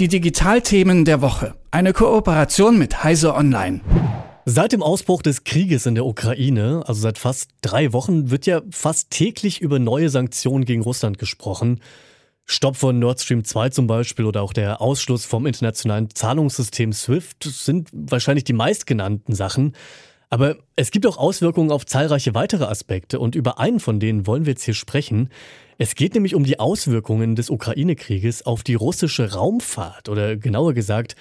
[0.00, 1.54] Die Digitalthemen der Woche.
[1.70, 3.80] Eine Kooperation mit Heise Online.
[4.44, 8.62] Seit dem Ausbruch des Krieges in der Ukraine, also seit fast drei Wochen, wird ja
[8.72, 11.80] fast täglich über neue Sanktionen gegen Russland gesprochen.
[12.44, 17.44] Stopp von Nord Stream 2 zum Beispiel oder auch der Ausschluss vom internationalen Zahlungssystem SWIFT
[17.44, 19.76] sind wahrscheinlich die meistgenannten Sachen.
[20.34, 24.46] Aber es gibt auch Auswirkungen auf zahlreiche weitere Aspekte und über einen von denen wollen
[24.46, 25.28] wir jetzt hier sprechen.
[25.78, 31.14] Es geht nämlich um die Auswirkungen des Ukraine-Krieges auf die russische Raumfahrt oder genauer gesagt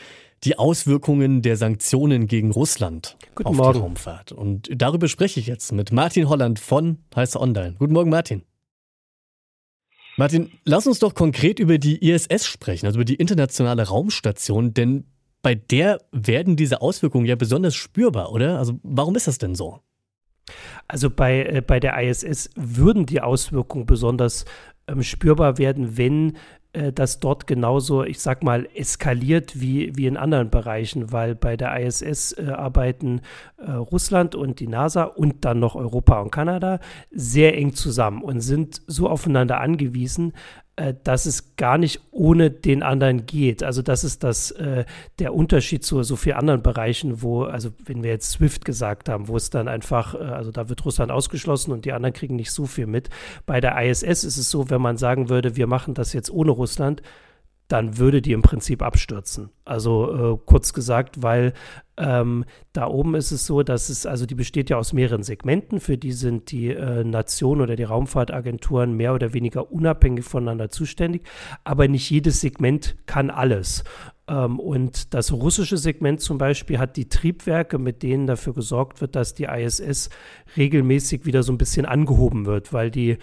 [0.46, 3.74] die Auswirkungen der Sanktionen gegen Russland Guten auf Morgen.
[3.74, 4.32] die Raumfahrt.
[4.32, 7.76] Und darüber spreche ich jetzt mit Martin Holland von Heiße Online.
[7.78, 8.42] Guten Morgen, Martin.
[10.18, 15.06] Martin, lass uns doch konkret über die ISS sprechen, also über die internationale Raumstation, denn
[15.44, 18.58] bei der werden diese Auswirkungen ja besonders spürbar, oder?
[18.58, 19.82] Also warum ist das denn so?
[20.88, 24.46] Also bei, äh, bei der ISS würden die Auswirkungen besonders
[24.88, 26.38] ähm, spürbar werden, wenn
[26.74, 31.56] äh, das dort genauso, ich sag mal, eskaliert wie, wie in anderen Bereichen, weil bei
[31.56, 33.22] der ISS äh, arbeiten
[33.58, 36.80] äh, Russland und die NASA und dann noch Europa und Kanada
[37.12, 40.34] sehr eng zusammen und sind so aufeinander angewiesen,
[41.04, 43.62] dass es gar nicht ohne den anderen geht.
[43.62, 44.86] Also das ist das äh,
[45.20, 49.28] der Unterschied zu so vielen anderen Bereichen, wo, also wenn wir jetzt SWIFT gesagt haben,
[49.28, 52.52] wo es dann einfach, äh, also da wird Russland ausgeschlossen und die anderen kriegen nicht
[52.52, 53.10] so viel mit.
[53.46, 56.52] Bei der ISS ist es so, wenn man sagen würde, wir machen das jetzt ohne
[56.52, 57.04] Russland,
[57.74, 59.50] dann würde die im Prinzip abstürzen.
[59.66, 61.54] Also äh, kurz gesagt, weil
[61.98, 65.80] ähm, da oben ist es so, dass es, also die besteht ja aus mehreren Segmenten,
[65.80, 71.24] für die sind die äh, Nationen oder die Raumfahrtagenturen mehr oder weniger unabhängig voneinander zuständig,
[71.64, 73.84] aber nicht jedes Segment kann alles.
[74.28, 79.16] Ähm, und das russische Segment zum Beispiel hat die Triebwerke, mit denen dafür gesorgt wird,
[79.16, 80.12] dass die ISS
[80.56, 83.18] regelmäßig wieder so ein bisschen angehoben wird, weil die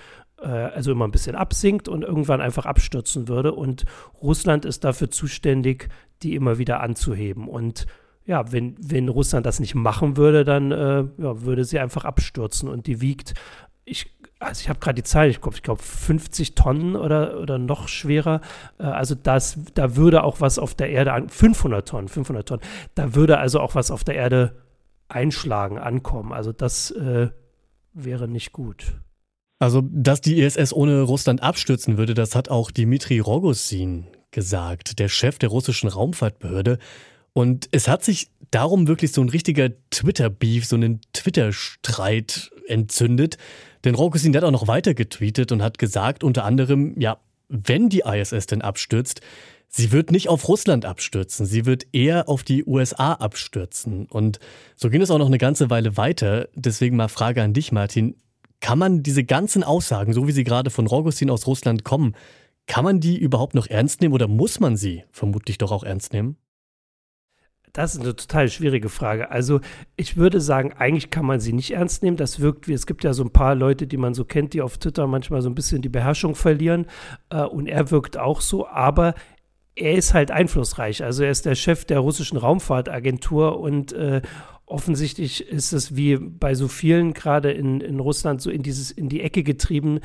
[0.47, 3.53] also immer ein bisschen absinkt und irgendwann einfach abstürzen würde.
[3.53, 3.85] Und
[4.23, 5.89] Russland ist dafür zuständig,
[6.23, 7.49] die immer wieder anzuheben.
[7.49, 7.87] Und
[8.27, 12.69] ja, wenn, wenn Russland das nicht machen würde, dann äh, ja, würde sie einfach abstürzen.
[12.69, 13.35] Und die wiegt,
[13.85, 17.59] ich, also ich habe gerade die Zahl im Kopf, ich glaube 50 Tonnen oder, oder
[17.59, 18.41] noch schwerer.
[18.79, 22.63] Äh, also das, da würde auch was auf der Erde, an, 500 Tonnen, 500 Tonnen,
[22.95, 24.55] da würde also auch was auf der Erde
[25.09, 26.33] einschlagen, ankommen.
[26.33, 27.31] Also das äh,
[27.93, 28.95] wäre nicht gut.
[29.61, 35.09] Also, dass die ISS ohne Russland abstürzen würde, das hat auch Dmitri Rogozin gesagt, der
[35.09, 36.79] Chef der russischen Raumfahrtbehörde.
[37.35, 43.37] Und es hat sich darum wirklich so ein richtiger Twitter-Beef, so einen Twitter-Streit entzündet.
[43.85, 47.19] Denn Rogozin hat auch noch weiter getweetet und hat gesagt, unter anderem, ja,
[47.49, 49.21] wenn die ISS denn abstürzt,
[49.69, 54.07] sie wird nicht auf Russland abstürzen, sie wird eher auf die USA abstürzen.
[54.07, 54.39] Und
[54.75, 56.49] so ging es auch noch eine ganze Weile weiter.
[56.55, 58.15] Deswegen mal Frage an dich, Martin.
[58.61, 62.15] Kann man diese ganzen Aussagen, so wie sie gerade von Rogozin aus Russland kommen,
[62.67, 66.13] kann man die überhaupt noch ernst nehmen oder muss man sie vermutlich doch auch ernst
[66.13, 66.37] nehmen?
[67.73, 69.31] Das ist eine total schwierige Frage.
[69.31, 69.61] Also
[69.97, 72.17] ich würde sagen, eigentlich kann man sie nicht ernst nehmen.
[72.17, 74.63] Das wirkt wie, es gibt ja so ein paar Leute, die man so kennt, die
[74.63, 76.87] auf Twitter manchmal so ein bisschen die Beherrschung verlieren.
[77.31, 79.15] Äh, und er wirkt auch so, aber
[79.77, 81.03] er ist halt einflussreich.
[81.05, 84.21] Also er ist der Chef der russischen Raumfahrtagentur und äh,
[84.71, 89.09] offensichtlich ist es wie bei so vielen gerade in, in Russland so in dieses, in
[89.09, 90.01] die Ecke getrieben,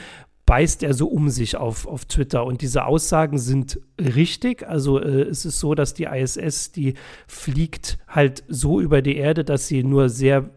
[0.45, 2.45] beißt er so um sich auf, auf Twitter.
[2.45, 4.67] Und diese Aussagen sind richtig.
[4.67, 6.95] Also äh, es ist so, dass die ISS, die
[7.27, 10.49] fliegt halt so über die Erde, dass sie nur sehr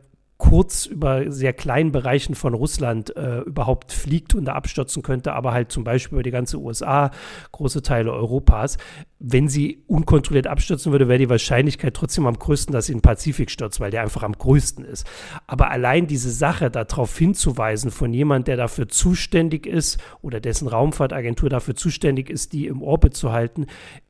[0.49, 5.53] kurz über sehr kleinen Bereichen von Russland äh, überhaupt fliegt und da abstürzen könnte, aber
[5.53, 7.11] halt zum Beispiel über die ganze USA,
[7.53, 8.79] große Teile Europas.
[9.19, 13.03] Wenn sie unkontrolliert abstürzen würde, wäre die Wahrscheinlichkeit trotzdem am größten, dass sie in den
[13.03, 15.07] Pazifik stürzt, weil der einfach am größten ist.
[15.47, 21.51] Aber allein diese Sache darauf hinzuweisen von jemand, der dafür zuständig ist oder dessen Raumfahrtagentur
[21.51, 23.67] dafür zuständig ist, die im Orbit zu halten,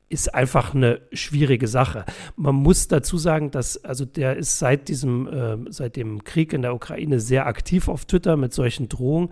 [0.08, 2.04] ist einfach eine schwierige Sache.
[2.36, 6.62] Man muss dazu sagen, dass also der ist seit diesem äh, seit dem Krieg in
[6.62, 9.30] der Ukraine sehr aktiv auf Twitter mit solchen Drohungen.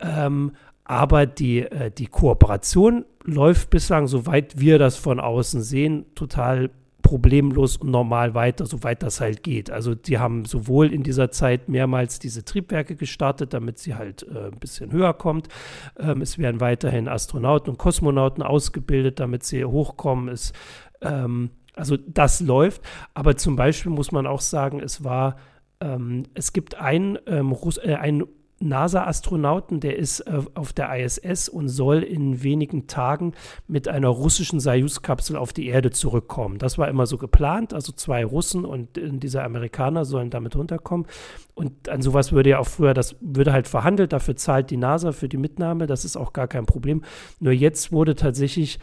[0.00, 0.52] Ähm,
[0.84, 6.70] aber die, äh, die Kooperation läuft bislang, soweit wir das von außen sehen, total
[7.04, 9.70] problemlos und normal weiter, soweit das halt geht.
[9.70, 14.46] Also die haben sowohl in dieser Zeit mehrmals diese Triebwerke gestartet, damit sie halt äh,
[14.46, 15.48] ein bisschen höher kommt.
[15.98, 20.28] Ähm, es werden weiterhin Astronauten und Kosmonauten ausgebildet, damit sie hochkommen.
[20.28, 20.54] Es,
[21.02, 22.80] ähm, also das läuft.
[23.12, 25.36] Aber zum Beispiel muss man auch sagen, es war,
[25.80, 28.24] ähm, es gibt ein, ähm, Russ äh, ein
[28.64, 33.32] NASA-Astronauten, der ist äh, auf der ISS und soll in wenigen Tagen
[33.68, 36.58] mit einer russischen Soyuz-Kapsel auf die Erde zurückkommen.
[36.58, 41.06] Das war immer so geplant, also zwei Russen und äh, dieser Amerikaner sollen damit runterkommen.
[41.54, 45.12] Und an sowas würde ja auch früher, das würde halt verhandelt, dafür zahlt die NASA
[45.12, 47.02] für die Mitnahme, das ist auch gar kein Problem.
[47.38, 48.80] Nur jetzt wurde tatsächlich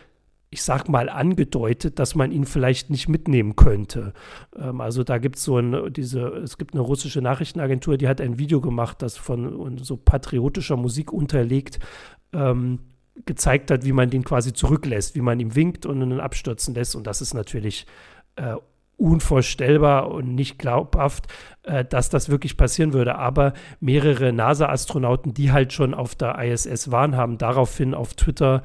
[0.53, 4.13] ich sag mal, angedeutet, dass man ihn vielleicht nicht mitnehmen könnte.
[4.55, 8.19] Ähm, also da gibt es so ein, diese, es gibt eine russische Nachrichtenagentur, die hat
[8.19, 11.79] ein Video gemacht, das von so patriotischer Musik unterlegt
[12.33, 12.79] ähm,
[13.25, 16.95] gezeigt hat, wie man den quasi zurücklässt, wie man ihm winkt und ihn abstürzen lässt.
[16.95, 17.85] Und das ist natürlich
[18.35, 18.55] äh,
[18.97, 21.27] unvorstellbar und nicht glaubhaft,
[21.63, 23.15] äh, dass das wirklich passieren würde.
[23.15, 28.63] Aber mehrere NASA-Astronauten, die halt schon auf der ISS waren, haben daraufhin auf Twitter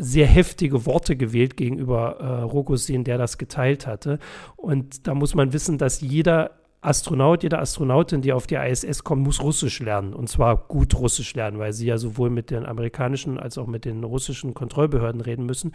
[0.00, 4.18] sehr heftige Worte gewählt gegenüber äh, Rogosin, der das geteilt hatte.
[4.56, 6.52] Und da muss man wissen, dass jeder
[6.82, 10.14] Astronaut, jede Astronautin, die auf die ISS kommt, muss Russisch lernen.
[10.14, 13.84] Und zwar gut Russisch lernen, weil sie ja sowohl mit den amerikanischen als auch mit
[13.84, 15.72] den russischen Kontrollbehörden reden müssen.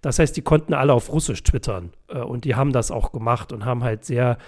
[0.00, 1.92] Das heißt, die konnten alle auf Russisch twittern.
[2.08, 4.38] Äh, und die haben das auch gemacht und haben halt sehr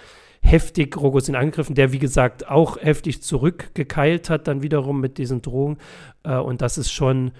[0.41, 5.77] heftig Rogosin angegriffen, der wie gesagt auch heftig zurückgekeilt hat, dann wiederum mit diesen Drohungen.
[6.23, 7.31] Äh, und das ist schon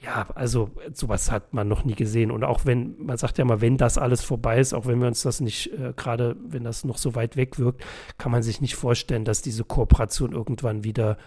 [0.00, 2.30] ja, also sowas hat man noch nie gesehen.
[2.30, 5.08] Und auch wenn, man sagt ja mal, wenn das alles vorbei ist, auch wenn wir
[5.08, 7.84] uns das nicht, äh, gerade wenn das noch so weit weg wirkt,
[8.16, 11.18] kann man sich nicht vorstellen, dass diese Kooperation irgendwann wieder,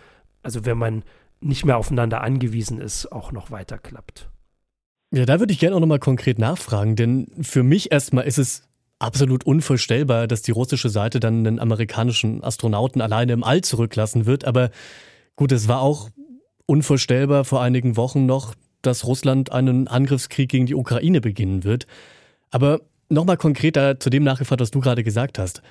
[0.42, 1.04] also wenn man
[1.42, 4.30] nicht mehr aufeinander angewiesen ist, auch noch weiter klappt.
[5.14, 8.70] Ja, da würde ich gerne auch nochmal konkret nachfragen, denn für mich erstmal ist es
[9.00, 14.46] absolut unvorstellbar, dass die russische Seite dann einen amerikanischen Astronauten alleine im All zurücklassen wird.
[14.46, 14.70] Aber
[15.36, 16.10] gut, es war auch
[16.72, 21.86] unvorstellbar vor einigen Wochen noch, dass Russland einen Angriffskrieg gegen die Ukraine beginnen wird.
[22.50, 22.80] Aber
[23.10, 25.62] nochmal konkreter zu dem nachgefragt, was du gerade gesagt hast.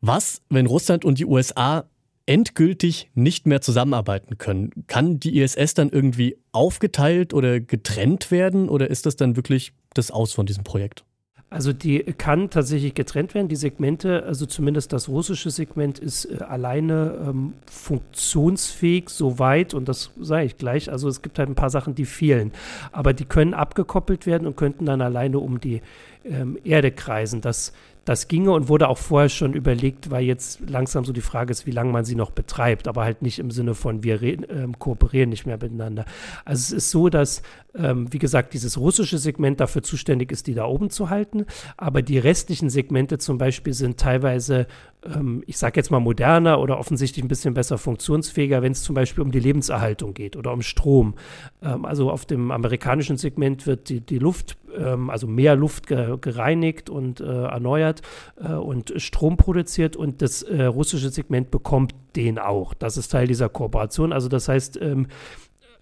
[0.00, 1.84] Was, wenn Russland und die USA
[2.24, 4.70] endgültig nicht mehr zusammenarbeiten können?
[4.86, 10.10] Kann die ISS dann irgendwie aufgeteilt oder getrennt werden oder ist das dann wirklich das
[10.10, 11.04] Aus von diesem Projekt?
[11.48, 13.46] Also die kann tatsächlich getrennt werden.
[13.46, 20.10] Die Segmente, also zumindest das russische Segment, ist äh, alleine ähm, funktionsfähig soweit und das
[20.20, 20.90] sage ich gleich.
[20.90, 22.52] Also es gibt halt ein paar Sachen, die fehlen,
[22.90, 25.82] aber die können abgekoppelt werden und könnten dann alleine um die
[26.24, 27.42] ähm, Erde kreisen.
[27.42, 27.72] Das
[28.06, 31.66] das ginge und wurde auch vorher schon überlegt, weil jetzt langsam so die Frage ist,
[31.66, 35.28] wie lange man sie noch betreibt, aber halt nicht im Sinne von wir ähm, kooperieren
[35.28, 36.04] nicht mehr miteinander.
[36.44, 37.42] Also es ist so, dass,
[37.74, 42.00] ähm, wie gesagt, dieses russische Segment dafür zuständig ist, die da oben zu halten, aber
[42.00, 44.68] die restlichen Segmente zum Beispiel sind teilweise
[45.14, 48.94] ähm, ich sage jetzt mal moderner oder offensichtlich ein bisschen besser funktionsfähiger, wenn es zum
[48.94, 51.14] Beispiel um die Lebenserhaltung geht oder um Strom.
[51.62, 56.16] Ähm, also auf dem amerikanischen Segment wird die, die Luft, ähm, also mehr Luft ge
[56.20, 58.02] gereinigt und äh, erneuert
[58.36, 62.74] äh, und Strom produziert und das äh, russische Segment bekommt den auch.
[62.74, 64.12] Das ist Teil dieser Kooperation.
[64.12, 65.06] Also das heißt, ähm,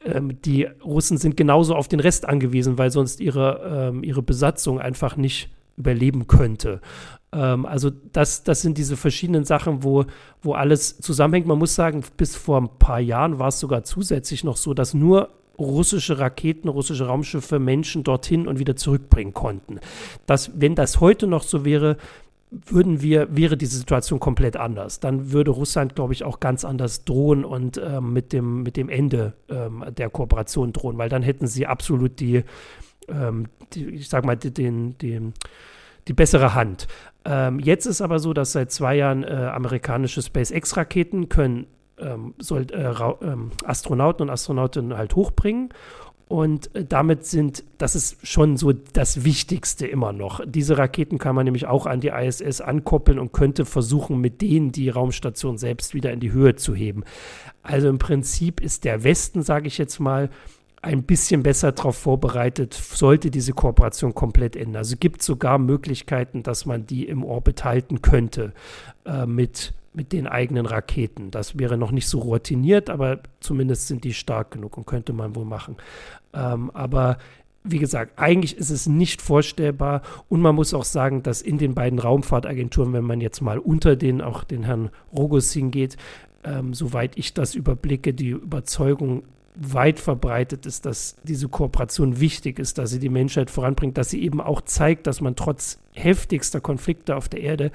[0.04, 4.80] ähm, die Russen sind genauso auf den Rest angewiesen, weil sonst ihre, ähm, ihre Besatzung
[4.80, 6.80] einfach nicht überleben könnte.
[7.32, 10.04] Ähm, also das, das sind diese verschiedenen Sachen, wo,
[10.42, 11.46] wo alles zusammenhängt.
[11.46, 14.94] Man muss sagen, bis vor ein paar Jahren war es sogar zusätzlich noch so, dass
[14.94, 19.80] nur russische Raketen, russische Raumschiffe Menschen dorthin und wieder zurückbringen konnten.
[20.26, 21.96] Das, wenn das heute noch so wäre,
[22.50, 25.00] würden wir, wäre diese Situation komplett anders.
[25.00, 28.88] Dann würde Russland, glaube ich, auch ganz anders drohen und ähm, mit, dem, mit dem
[28.88, 32.44] Ende ähm, der Kooperation drohen, weil dann hätten sie absolut die,
[33.08, 35.34] ähm, die ich sag mal, den, den,
[36.06, 36.86] die bessere Hand.
[37.24, 41.66] Ähm, jetzt ist aber so, dass seit zwei Jahren äh, amerikanische SpaceX-Raketen können
[41.98, 42.92] ähm, soll, äh,
[43.22, 45.70] ähm, Astronauten und Astronautinnen halt hochbringen.
[46.26, 50.40] Und äh, damit sind, das ist schon so das Wichtigste immer noch.
[50.46, 54.72] Diese Raketen kann man nämlich auch an die ISS ankoppeln und könnte versuchen, mit denen
[54.72, 57.04] die Raumstation selbst wieder in die Höhe zu heben.
[57.62, 60.30] Also im Prinzip ist der Westen, sage ich jetzt mal,
[60.84, 64.76] ein bisschen besser darauf vorbereitet, sollte diese Kooperation komplett enden.
[64.76, 68.52] Also gibt es sogar Möglichkeiten, dass man die im Orbit halten könnte
[69.06, 71.30] äh, mit, mit den eigenen Raketen.
[71.30, 75.34] Das wäre noch nicht so routiniert, aber zumindest sind die stark genug und könnte man
[75.34, 75.76] wohl machen.
[76.32, 77.18] Ähm, aber
[77.62, 81.74] wie gesagt, eigentlich ist es nicht vorstellbar und man muss auch sagen, dass in den
[81.74, 85.96] beiden Raumfahrtagenturen, wenn man jetzt mal unter den auch den Herrn Rogosin geht,
[86.44, 89.22] ähm, soweit ich das überblicke, die Überzeugung
[89.56, 94.22] weit verbreitet ist, dass diese Kooperation wichtig ist, dass sie die Menschheit voranbringt, dass sie
[94.22, 97.70] eben auch zeigt, dass man trotz heftigster Konflikte auf der Erde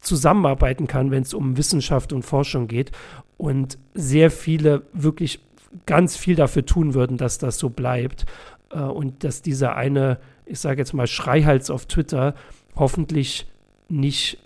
[0.00, 2.92] zusammenarbeiten kann, wenn es um Wissenschaft und Forschung geht.
[3.36, 5.40] Und sehr viele wirklich
[5.84, 8.26] ganz viel dafür tun würden, dass das so bleibt.
[8.70, 12.34] Äh, und dass dieser eine, ich sage jetzt mal, Schreihals auf Twitter
[12.74, 13.46] hoffentlich
[13.88, 14.38] nicht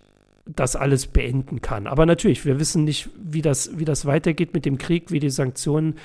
[0.46, 1.86] das alles beenden kann.
[1.86, 5.30] Aber natürlich, wir wissen nicht, wie das, wie das weitergeht mit dem Krieg, wie die
[5.30, 5.96] Sanktionen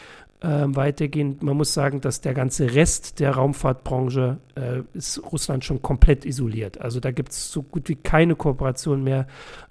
[0.41, 1.37] äh, weitergehen.
[1.41, 6.79] Man muss sagen, dass der ganze Rest der Raumfahrtbranche äh, ist Russland schon komplett isoliert.
[6.79, 9.27] Also da gibt es so gut wie keine Kooperation mehr.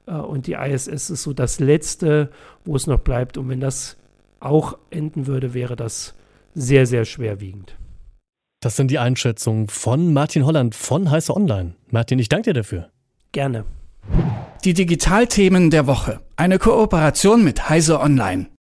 [0.07, 2.31] Äh, und die ISS ist so das Letzte,
[2.65, 3.37] wo es noch bleibt.
[3.39, 3.97] Und wenn das
[4.41, 6.15] auch enden würde, wäre das
[6.55, 7.77] sehr, sehr schwerwiegend.
[8.61, 11.75] Das sind die Einschätzungen von Martin Holland von Heiße Online.
[11.91, 12.89] Martin, ich danke dir dafür.
[13.33, 13.65] Gerne.
[14.65, 16.21] Die Digitalthemen der Woche.
[16.37, 18.47] Eine Kooperation mit Heise Online.